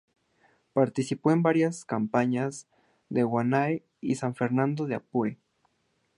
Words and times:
Participó 0.73 1.29
en 1.31 1.43
varias 1.43 1.85
campañas 1.85 2.65
en 3.11 3.23
Guanare 3.27 3.83
y 4.01 4.09
en 4.09 4.15
San 4.17 4.33
Fernando 4.33 4.87
de 4.87 4.95
Apure. 4.95 5.37